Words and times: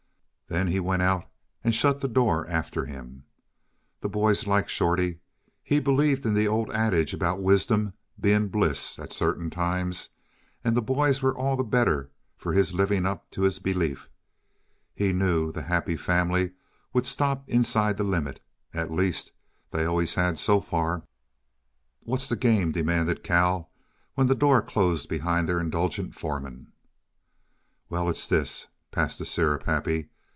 Then 0.47 0.67
he 0.67 0.81
went 0.81 1.01
out 1.01 1.29
and 1.63 1.73
shut 1.73 2.01
the 2.01 2.09
door 2.09 2.45
after 2.49 2.83
him. 2.83 3.23
The 4.01 4.09
boys 4.09 4.45
liked 4.47 4.69
Shorty; 4.69 5.19
he 5.63 5.79
believed 5.79 6.25
in 6.25 6.33
the 6.33 6.45
old 6.45 6.69
adage 6.71 7.13
about 7.13 7.41
wisdom 7.41 7.93
being 8.19 8.49
bliss 8.49 8.99
at 8.99 9.13
certain 9.13 9.49
times, 9.49 10.09
and 10.61 10.75
the 10.75 10.81
boys 10.81 11.21
were 11.21 11.33
all 11.33 11.55
the 11.55 11.63
better 11.63 12.11
for 12.35 12.51
his 12.51 12.73
living 12.73 13.05
up 13.05 13.31
to 13.31 13.43
his 13.43 13.59
belief. 13.59 14.09
He 14.93 15.13
knew 15.13 15.53
the 15.53 15.61
Happy 15.61 15.95
Family 15.95 16.51
would 16.91 17.07
stop 17.07 17.47
inside 17.47 17.95
the 17.95 18.03
limit 18.03 18.41
at 18.73 18.91
least, 18.91 19.31
they 19.69 19.85
always 19.85 20.15
had, 20.15 20.37
so 20.37 20.59
far. 20.59 21.03
"What's 22.01 22.27
the 22.27 22.35
game?" 22.35 22.73
demanded 22.73 23.23
Cal, 23.23 23.71
when 24.15 24.27
the 24.27 24.35
door 24.35 24.61
closed 24.61 25.07
behind 25.07 25.47
their 25.47 25.61
indulgent 25.61 26.13
foreman. 26.13 26.73
"Why, 27.87 28.05
it's 28.09 28.27
this. 28.27 28.67
(Pass 28.91 29.17
the 29.17 29.25
syrup, 29.25 29.63
Happy.) 29.63 30.09